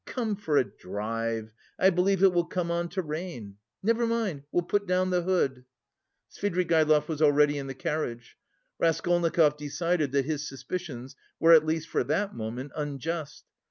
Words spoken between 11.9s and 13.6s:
that moment unjust.